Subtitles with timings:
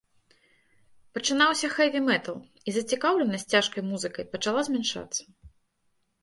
[1.17, 5.21] Пачынаўся хэві-метал, і зацікаўленасць цяжкай музыкай пачала змяншацца.